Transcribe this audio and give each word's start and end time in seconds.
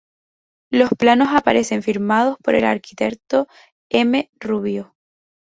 Los 0.71 0.89
planos 0.97 1.27
aparecen 1.31 1.83
firmados 1.83 2.35
por 2.41 2.55
el 2.55 2.65
arquitecto 2.65 3.45
M. 3.91 4.31
Rubio. 4.39 4.95